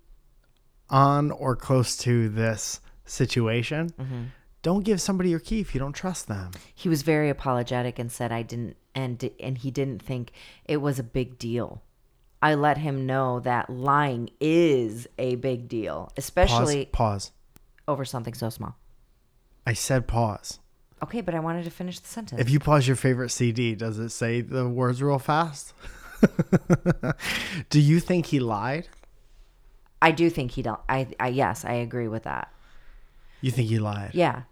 [0.91, 3.91] on or close to this situation.
[3.99, 4.23] Mm-hmm.
[4.63, 6.53] Don't give somebody your key if you don't trust them.
[6.75, 10.33] He was very apologetic and said I didn't and and he didn't think
[10.65, 11.83] it was a big deal.
[12.43, 16.13] I let him know that lying is a big deal, Pause.
[16.19, 17.33] especially Pause.
[17.89, 18.77] over something so small.
[19.67, 20.59] I said pause.
[21.03, 22.41] Okay, but I wanted to finish the sentence.
[22.41, 25.73] If you pause your favorite CD, does it say the words real fast?
[27.71, 28.89] Do you think he lied?
[30.01, 30.81] I do think he don't.
[30.89, 32.53] I, I yes, I agree with that.
[33.41, 34.11] You think he lied?
[34.13, 34.43] Yeah,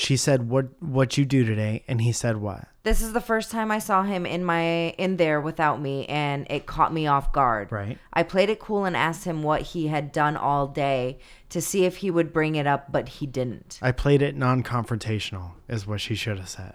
[0.00, 3.50] She said, "What what you do today?" And he said, "What?" this is the first
[3.50, 7.32] time I saw him in my in there without me, and it caught me off
[7.32, 7.70] guard.
[7.70, 7.98] Right.
[8.12, 11.18] I played it cool and asked him what he had done all day
[11.50, 13.78] to see if he would bring it up, but he didn't.
[13.82, 16.74] I played it non-confrontational, is what she should have said.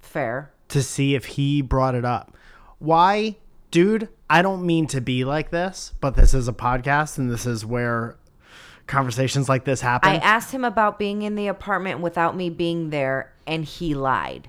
[0.00, 0.50] Fair.
[0.68, 2.36] To see if he brought it up.
[2.80, 3.36] Why,
[3.70, 4.08] dude?
[4.28, 7.64] I don't mean to be like this, but this is a podcast, and this is
[7.64, 8.16] where
[8.86, 10.08] conversations like this happen.
[10.10, 14.48] I asked him about being in the apartment without me being there, and he lied.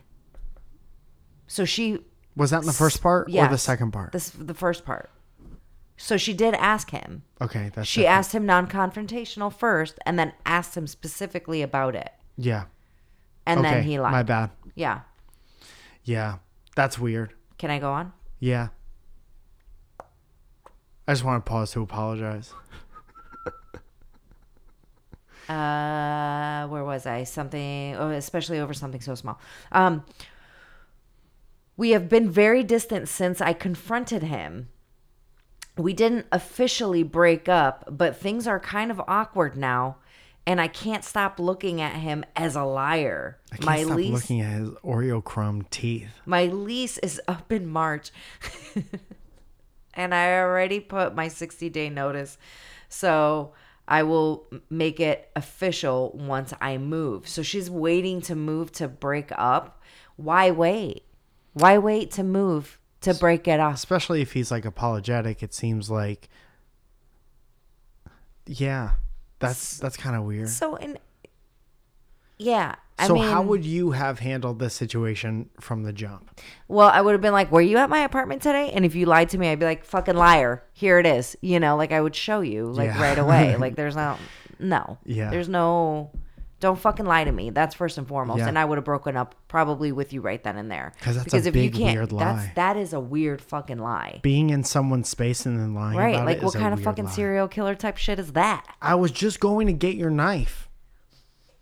[1.48, 2.00] So she
[2.36, 4.12] was that in the first part or the second part?
[4.12, 5.10] this the first part.
[6.00, 7.24] So she did ask him.
[7.42, 8.18] okay, that's She different.
[8.20, 12.66] asked him non-confrontational first, and then asked him specifically about it, Yeah.
[13.48, 13.70] and okay.
[13.72, 14.12] then he lied.
[14.12, 14.52] My bad.
[14.76, 15.00] Yeah.
[16.04, 16.38] Yeah,
[16.76, 17.34] that's weird.
[17.58, 18.14] Can I go on?
[18.40, 18.68] Yeah.
[21.08, 22.54] I just want to pause to apologize.
[25.50, 27.24] Uh, where was I?
[27.24, 29.40] Something, oh, especially over something so small.
[29.72, 30.04] Um,
[31.78, 34.70] we have been very distant since I confronted him.
[35.78, 39.98] We didn't officially break up, but things are kind of awkward now,
[40.48, 43.38] and I can't stop looking at him as a liar.
[43.52, 46.10] I can't my stop lease, looking at his Oreo crumb teeth.
[46.26, 48.12] my lease is up in March,
[49.94, 52.40] and I already put my 60 day notice.
[52.90, 53.54] So
[53.88, 57.28] I will make it official once I move.
[57.28, 59.82] So she's waiting to move to break up.
[60.18, 61.04] Why wait?
[61.54, 63.76] Why wait to move to break it off?
[63.76, 66.30] Especially if he's like apologetic, it seems like
[68.46, 68.92] Yeah.
[69.40, 70.50] That's that's kind of weird.
[70.50, 70.98] So, in
[72.40, 76.40] yeah, I so mean, how would you have handled this situation from the jump?
[76.68, 79.06] Well, I would have been like, "Were you at my apartment today?" And if you
[79.06, 80.64] lied to me, I'd be like, "Fucking liar!
[80.74, 83.02] Here it is." You know, like I would show you like Yeah.
[83.02, 83.56] right away.
[83.60, 84.18] like there's no,
[84.60, 85.30] no, Yeah.
[85.30, 86.12] there's no.
[86.60, 87.52] Don't fucking lie to me.
[87.52, 88.40] That's first and foremost.
[88.40, 88.48] Yeah.
[88.48, 90.92] And I would have broken up probably with you right then and there.
[91.06, 92.52] that's a because if big, you can't, weird that's lie.
[92.56, 94.22] that is a weird fucking lie.
[94.24, 96.16] Being in someone's space and then lying Right?
[96.16, 97.12] about Like it what is a kind of fucking lie.
[97.12, 98.66] serial killer type shit is that?
[98.82, 100.67] I was just going to get your knife.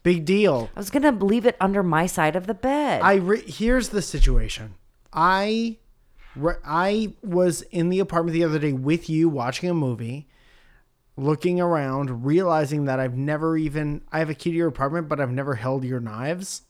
[0.05, 0.69] Big deal.
[0.75, 3.01] I was gonna leave it under my side of the bed.
[3.01, 4.75] I re- here's the situation.
[5.11, 5.77] I
[6.35, 10.27] re- I was in the apartment the other day with you watching a movie,
[11.17, 15.19] looking around, realizing that I've never even I have a key to your apartment, but
[15.19, 16.61] I've never held your knives.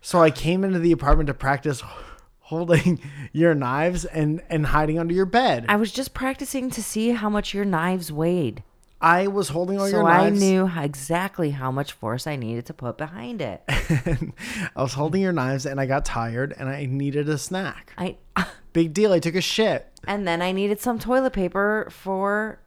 [0.00, 1.82] So I came into the apartment to practice
[2.38, 2.98] holding
[3.30, 5.66] your knives and and hiding under your bed.
[5.68, 8.62] I was just practicing to see how much your knives weighed.
[9.00, 10.38] I was holding all So your knives.
[10.40, 13.62] So I knew how- exactly how much force I needed to put behind it.
[13.68, 17.92] I was holding your knives and I got tired and I needed a snack.
[17.96, 18.16] I
[18.72, 19.12] Big deal.
[19.12, 19.88] I took a shit.
[20.06, 22.60] and then I needed some toilet paper for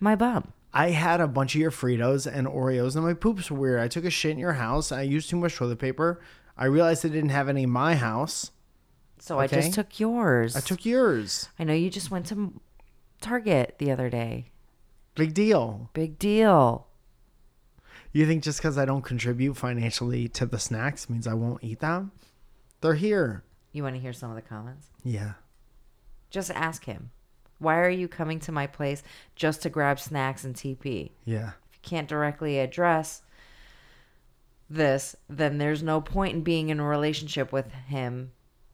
[0.00, 0.52] my bum.
[0.74, 3.80] I had a bunch of your Fritos and Oreos, and my poops were weird.
[3.80, 4.92] I took a shit in your house.
[4.92, 6.20] I used too much toilet paper.
[6.58, 8.50] I realized I didn't have any in my house.
[9.18, 10.54] So I just took yours.
[10.56, 11.48] I took yours.
[11.58, 12.52] I know you just went to
[13.22, 14.50] Target the other day.
[15.16, 15.90] Big deal.
[15.94, 16.86] Big deal.
[18.12, 21.80] You think just because I don't contribute financially to the snacks means I won't eat
[21.80, 22.12] them?
[22.80, 23.42] They're here.
[23.72, 24.88] You want to hear some of the comments?
[25.04, 25.32] Yeah.
[26.30, 27.10] Just ask him.
[27.58, 29.02] Why are you coming to my place
[29.34, 31.10] just to grab snacks and TP?
[31.24, 31.52] Yeah.
[31.70, 33.22] If you can't directly address
[34.68, 38.32] this, then there's no point in being in a relationship with him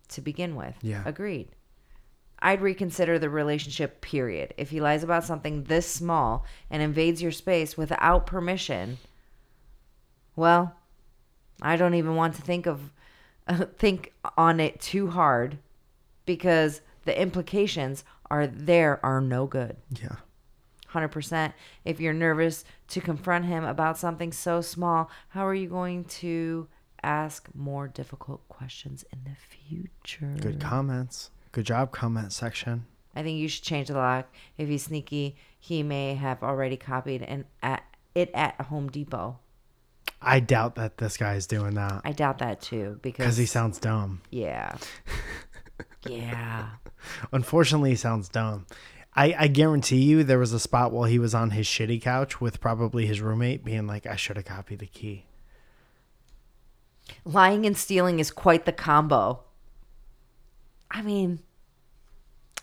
[0.09, 0.75] to begin with.
[0.83, 1.03] Yeah.
[1.07, 1.49] Agreed.
[2.43, 4.53] I'd reconsider the relationship, period.
[4.57, 8.99] If he lies about something this small and invades your space without permission,
[10.35, 10.75] well,
[11.63, 12.91] I don't even want to think of
[13.79, 15.59] think on it too hard
[16.27, 19.77] because the implications are there are no good.
[19.91, 20.17] Yeah.
[20.93, 21.53] 100%.
[21.85, 26.69] If you're nervous to confront him about something so small, how are you going to
[27.03, 30.35] ask more difficult questions in the future?
[30.41, 31.31] Good comments.
[31.53, 32.87] Good job, comment section.
[33.15, 34.33] I think you should change the lock.
[34.57, 37.85] If he's sneaky, he may have already copied and at
[38.15, 39.39] it at Home Depot.
[40.21, 43.79] I doubt that this guy is doing that I doubt that too because he sounds
[43.79, 44.23] dumb.
[44.31, 44.77] yeah.
[46.09, 46.71] yeah.
[47.33, 48.67] Unfortunately, he sounds dumb.
[49.15, 52.41] I, I guarantee you there was a spot while he was on his shitty couch
[52.41, 55.27] with probably his roommate being like, I should have copied the key.
[57.25, 59.43] Lying and stealing is quite the combo.
[60.93, 61.41] I mean,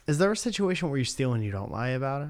[0.08, 2.30] Is there a situation where you steal and you don't lie about it?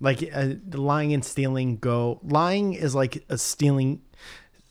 [0.00, 2.20] Like uh, lying and stealing go.
[2.22, 4.02] Lying is like a stealing.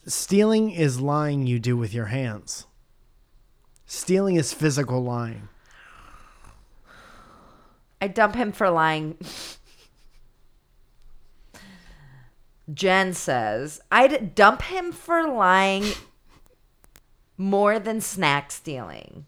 [0.06, 2.66] Stealing is lying you do with your hands.
[3.86, 5.48] Stealing is physical lying.
[8.00, 9.16] I dump him for lying.
[12.72, 15.84] Jen says, I'd dump him for lying
[17.36, 19.26] more than snack stealing.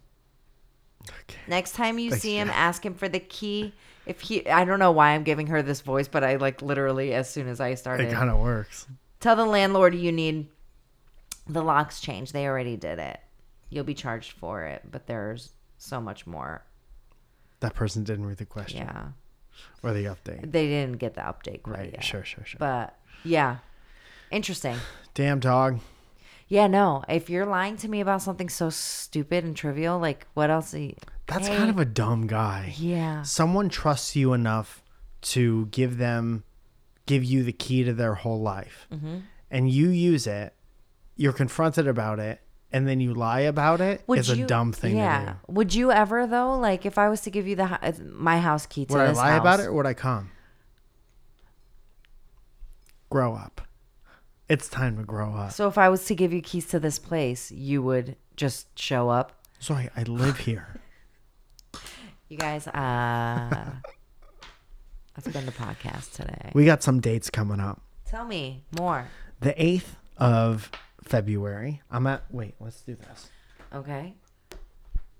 [1.09, 1.39] Okay.
[1.47, 3.73] Next time you Thanks, see him, ask him for the key.
[4.05, 7.13] If he, I don't know why I'm giving her this voice, but I like literally
[7.13, 8.87] as soon as I started, It kind of works.
[9.19, 10.47] tell the landlord you need
[11.47, 12.33] the locks changed.
[12.33, 13.19] They already did it.
[13.69, 16.63] You'll be charged for it, but there's so much more.
[17.59, 19.07] That person didn't read the question Yeah,
[19.83, 20.51] or the update.
[20.51, 21.91] they didn't get the update quite Right.
[21.93, 22.03] yet.
[22.03, 22.59] Sure, sure, sure.
[22.59, 23.57] But yeah,
[24.31, 24.77] interesting.
[25.13, 25.79] Damn dog.
[26.47, 27.03] Yeah, no.
[27.09, 30.73] If you're lying to me about something so stupid and trivial, like what else?
[30.73, 30.95] You,
[31.27, 31.57] That's Hey.
[31.57, 32.73] kind of a dumb guy.
[32.77, 33.21] yeah.
[33.23, 34.81] Someone trusts you enough
[35.23, 36.43] to give them,
[37.05, 39.17] give you the key to their whole life, Mm-hmm.
[39.51, 40.53] and you use it.
[41.17, 42.39] You're confronted about it,
[42.71, 44.03] and then you lie about it?
[44.07, 44.17] it.
[44.19, 45.19] Is a dumb thing Yeah.
[45.19, 45.53] to do.
[45.53, 46.57] Would you ever though?
[46.57, 47.77] Like, if I was to give you the
[48.13, 48.95] my house key to this?
[48.95, 50.31] Would I lie house, about it or would I come?
[53.09, 53.61] Grow up.
[54.49, 55.51] It's time to grow up.
[55.51, 59.09] So if I was to give you keys to this place, you would just show
[59.09, 59.33] up.
[59.59, 60.79] Sorry, I live here.
[62.29, 62.71] You guys, uh,
[65.15, 66.51] that's been the podcast today.
[66.53, 67.79] We got some dates coming up.
[68.05, 69.07] Tell me more.
[69.39, 70.69] The 8th of
[71.05, 71.81] February.
[71.89, 73.29] I'm at, wait, let's do this.
[73.73, 74.13] Okay.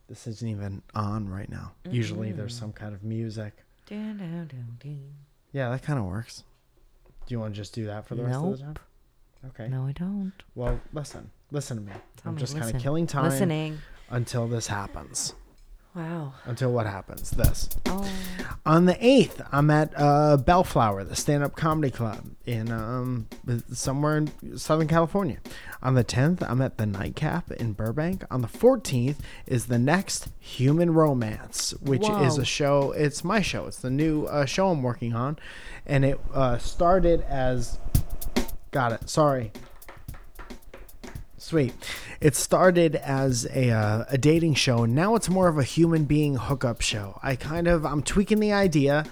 [0.10, 1.72] This isn't even on right now.
[1.90, 3.54] Usually there's some kind of music.
[3.86, 4.50] Dun, dun,
[4.84, 5.14] dun.
[5.54, 6.44] Yeah, that kind of works.
[7.26, 8.60] Do you want to just do that for the rest of the Nope.
[8.60, 8.76] time?
[9.46, 9.68] Okay.
[9.68, 10.34] No, I don't.
[10.56, 11.32] Well, listen.
[11.52, 11.92] Listen to me.
[12.18, 12.78] Tell I'm me, just kind listen.
[12.78, 13.78] of killing time Listening.
[14.10, 15.34] until this happens.
[15.96, 16.34] Wow.
[16.46, 17.32] Until what happens?
[17.32, 17.70] This.
[17.88, 18.08] Oh.
[18.68, 23.28] On the 8th, I'm at uh, Bellflower, the stand up comedy club in um,
[23.74, 25.40] somewhere in Southern California.
[25.82, 28.26] On the 10th, I'm at the Nightcap in Burbank.
[28.30, 29.16] On the 14th
[29.48, 32.92] is the next Human Romance, which is a show.
[32.92, 33.66] It's my show.
[33.66, 35.40] It's the new uh, show I'm working on.
[35.88, 37.80] And it uh, started as.
[38.78, 39.10] Got it.
[39.10, 39.52] Sorry.
[41.40, 41.74] Sweet.
[42.22, 46.06] It started as a uh, a dating show, and now it's more of a human
[46.06, 47.20] being hookup show.
[47.24, 49.04] I kind of I'm tweaking the idea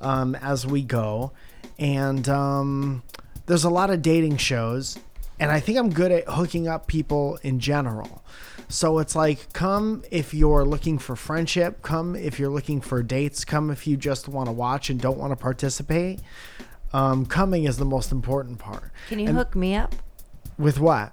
[0.00, 1.30] um, as we go,
[1.78, 3.04] and um,
[3.46, 4.98] there's a lot of dating shows,
[5.38, 8.24] and I think I'm good at hooking up people in general.
[8.68, 13.44] So it's like, come if you're looking for friendship, come if you're looking for dates,
[13.44, 16.18] come if you just want to watch and don't want to participate.
[16.92, 18.90] Um, coming is the most important part.
[19.08, 19.94] Can you And- hook me up?
[20.58, 21.12] With what?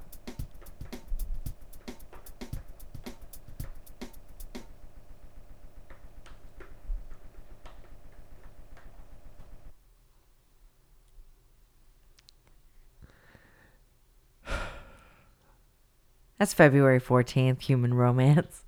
[16.37, 18.63] That's February 14th, Human Romance.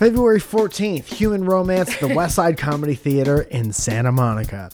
[0.00, 4.70] February 14th, Human Romance, at the West Side Comedy Theater in Santa Monica.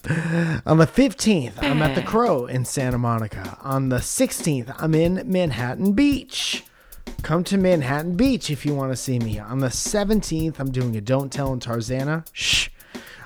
[0.65, 3.57] On the 15th, I'm at the Crow in Santa Monica.
[3.61, 6.63] On the 16th, I'm in Manhattan Beach.
[7.23, 9.37] Come to Manhattan Beach if you want to see me.
[9.37, 12.25] On the 17th, I'm doing a Don't Tell in Tarzana.
[12.31, 12.69] Shh.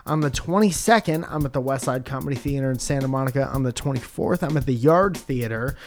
[0.07, 3.45] On the 22nd, I'm at the West Side Comedy Theater in Santa Monica.
[3.49, 5.77] On the 24th, I'm at the Yard Theater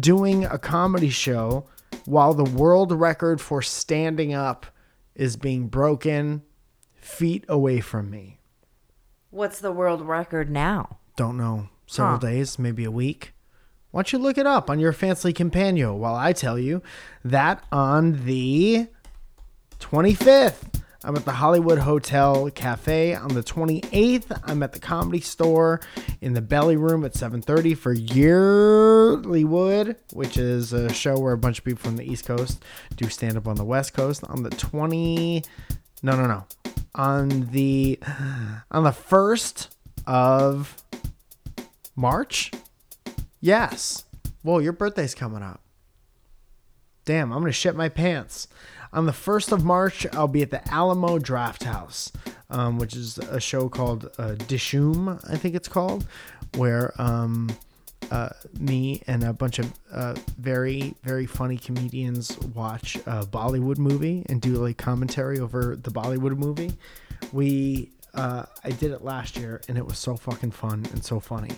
[0.00, 1.68] doing a comedy show
[2.06, 4.66] while the world record for standing up
[5.14, 6.42] is being broken
[6.94, 8.38] feet away from me.
[9.30, 10.98] What's the world record now?
[11.16, 11.68] Don't know.
[11.86, 12.26] Several Huh.
[12.28, 13.32] days, maybe a week.
[13.90, 16.82] Why don't you look it up on your fancy companion while I tell you
[17.24, 18.86] that on the
[19.80, 23.14] 25th, I'm at the Hollywood Hotel Cafe.
[23.14, 25.80] On the 28th, I'm at the Comedy Store
[26.20, 31.58] in the Belly Room at 7:30 for Yearlywood, which is a show where a bunch
[31.58, 32.62] of people from the East Coast
[32.96, 34.24] do stand up on the West Coast.
[34.24, 35.42] On the 20
[36.02, 36.44] No, no, no.
[36.94, 37.98] On the
[38.70, 39.68] on the 1st
[40.06, 40.82] of
[41.96, 42.50] March?
[43.40, 44.04] Yes.
[44.44, 45.62] Well, your birthday's coming up.
[47.06, 48.48] Damn, I'm to shit my pants.
[48.92, 52.10] On the 1st of March, I'll be at the Alamo Drafthouse,
[52.50, 56.06] um, which is a show called uh, Dishoom, I think it's called,
[56.56, 57.50] where um,
[58.10, 64.26] uh, me and a bunch of uh, very very funny comedians watch a Bollywood movie
[64.28, 66.72] and do like commentary over the Bollywood movie.
[67.32, 71.20] We uh, I did it last year and it was so fucking fun and so
[71.20, 71.52] funny.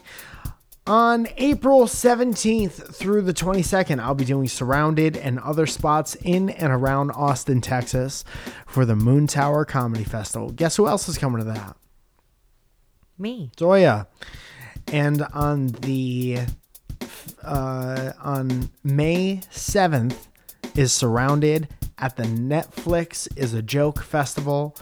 [0.86, 6.72] On April 17th through the 22nd, I'll be doing Surrounded and other spots in and
[6.72, 8.24] around Austin, Texas
[8.66, 10.50] for the Moontower Comedy Festival.
[10.50, 11.76] Guess who else is coming to that?
[13.16, 13.52] Me.
[13.56, 14.08] Zoya.
[14.88, 16.40] And on the
[17.44, 20.16] uh, on May 7th
[20.74, 21.68] is Surrounded
[21.98, 24.76] at the Netflix is a joke festival.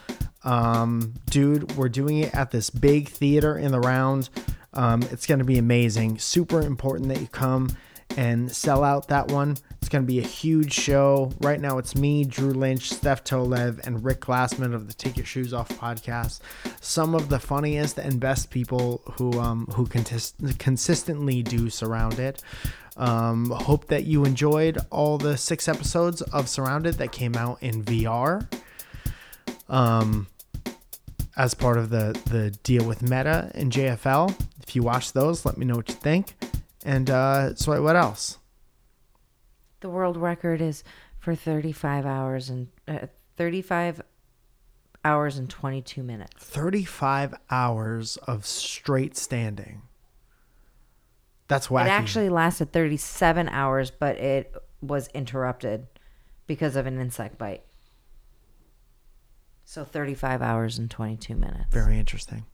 [0.44, 4.30] Um, dude, we're doing it at this big theater in the round.
[4.72, 6.18] Um, it's going to be amazing.
[6.18, 7.70] Super important that you come
[8.16, 9.56] and sell out that one.
[9.80, 11.32] It's going to be a huge show.
[11.40, 15.26] Right now, it's me, Drew Lynch, Steph Tolev, and Rick Glassman of the Take Your
[15.26, 16.40] Shoes Off podcast.
[16.80, 22.42] Some of the funniest and best people who um, who consistently do Surrounded.
[22.96, 27.82] Um, hope that you enjoyed all the six episodes of Surrounded that came out in
[27.82, 28.46] VR.
[29.68, 30.26] Um,
[31.36, 34.36] as part of the the deal with Meta and JFL.
[34.70, 36.36] If you watch those, let me know what you think.
[36.84, 38.38] And uh, so what else?
[39.80, 40.84] The world record is
[41.18, 44.00] for 35 hours and uh, 35
[45.04, 46.32] hours and 22 minutes.
[46.38, 49.82] 35 hours of straight standing.
[51.48, 51.86] That's wacky.
[51.86, 55.88] It actually lasted 37 hours, but it was interrupted
[56.46, 57.64] because of an insect bite.
[59.70, 61.66] So 35 hours and 22 minutes.
[61.70, 62.44] Very interesting.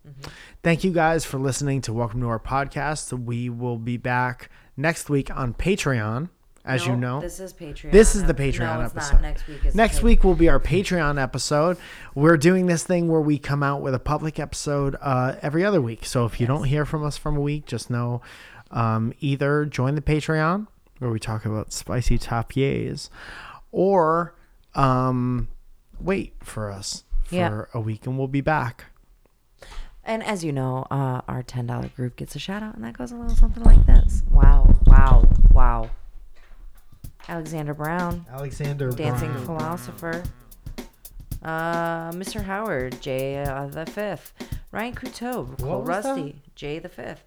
[0.62, 3.10] Thank you guys for listening to Welcome to our podcast.
[3.18, 6.28] We will be back next week on Patreon,
[6.62, 7.22] as you know.
[7.22, 7.90] This is Patreon.
[7.90, 9.22] This is the No, Patreon it's episode.
[9.22, 11.78] Next week is Next week will be our Patreon episode.
[12.14, 15.80] We're doing this thing where we come out with a public episode uh, every other
[15.80, 16.04] week.
[16.04, 18.20] So if you don't hear from us from a week, just know
[18.70, 20.66] um, either join the Patreon
[20.98, 23.08] where we talk about spicy tapiers,
[23.72, 24.34] or
[24.74, 25.48] um,
[25.98, 27.64] wait for us for Yeah.
[27.74, 28.86] a week and we'll be back.
[30.04, 33.10] And as you know, uh, our $10 group gets a shout out, and that goes
[33.10, 34.22] a little something like this.
[34.30, 35.90] Wow, wow, wow.
[37.28, 39.44] Alexander Brown, Alexander Dancing Brown.
[39.46, 40.22] Philosopher.
[41.42, 42.44] Uh, Mr.
[42.44, 44.32] Howard, J uh, the Fifth.
[44.70, 46.08] Ryan Couteau, Cole was that?
[46.10, 47.24] Rusty, Jay the Fifth.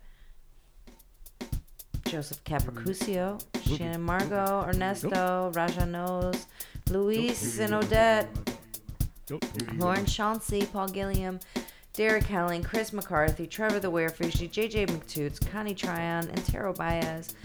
[2.05, 6.47] Joseph Capricusio, Shannon Margot, Ernesto, Raja Nose,
[6.89, 8.27] Luis and Odette,
[9.77, 11.39] Lauren Chauncey, Paul Gilliam,
[11.93, 17.35] Derek Helling, Chris McCarthy, Trevor the Werefishy, JJ McToots, Connie Tryon, and Taro Baez,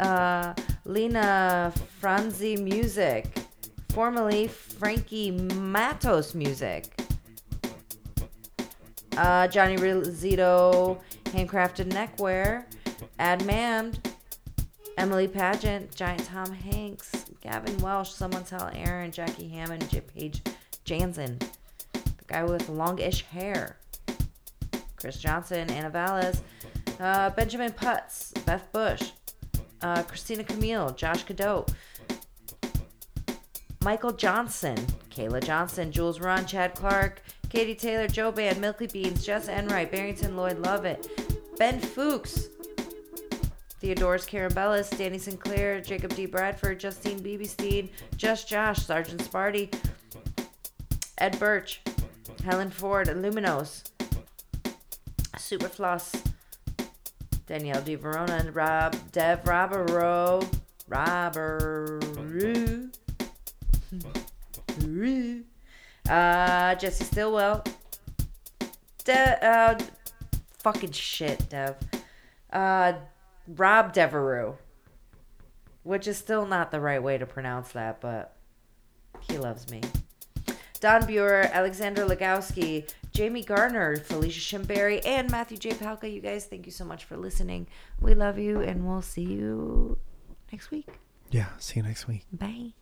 [0.00, 3.26] uh, Lena Franzi Music,
[3.90, 6.92] formerly Frankie Matos Music,
[9.16, 12.66] uh, Johnny Rizito, Handcrafted Neckwear,
[13.18, 14.12] Admand,
[14.98, 17.10] Emily Pageant, Giant Tom Hanks,
[17.40, 20.42] Gavin Welsh, Someone Tell Aaron, Jackie Hammond, J- Paige
[20.86, 21.38] Jansen,
[21.92, 23.76] the guy with longish hair,
[24.94, 26.42] Chris Johnson, Anna Valles,
[27.00, 29.10] uh, Benjamin Putz, Beth Bush,
[29.82, 31.66] uh, Christina Camille, Josh Cadeau,
[33.82, 34.76] Michael Johnson,
[35.10, 40.36] Kayla Johnson, Jules Ron, Chad Clark, Katie Taylor, Joe Band, Milky Beans, Jess Enright, Barrington
[40.36, 41.10] Lloyd Lovett,
[41.58, 42.48] Ben Fuchs,
[43.80, 46.26] Theodorus Carabellis, Danny Sinclair, Jacob D.
[46.26, 49.72] Bradford, Justine Beebestein, Just Josh, Sergeant Sparty,
[51.18, 51.80] Ed Birch,
[52.44, 53.84] Helen Ford, Luminos,
[55.36, 56.22] Superfloss,
[57.46, 57.94] Danielle D.
[57.94, 60.46] Verona, and Rob, Dev Robero,
[60.88, 62.04] Robert,
[66.08, 67.64] uh, Jesse Stillwell,
[69.04, 69.78] De- uh,
[70.58, 71.76] fucking shit, Dev,
[72.52, 72.92] uh,
[73.48, 74.56] Rob Devereux,
[75.82, 78.36] which is still not the right way to pronounce that, but
[79.20, 79.80] he loves me.
[80.78, 85.70] Don Buer, Alexander Legowski, Jamie Garner, Felicia Shimberry, and Matthew J.
[85.70, 86.12] Palka.
[86.12, 87.66] You guys, thank you so much for listening.
[88.00, 89.98] We love you, and we'll see you
[90.52, 90.88] next week.
[91.30, 92.24] Yeah, see you next week.
[92.32, 92.72] Bye.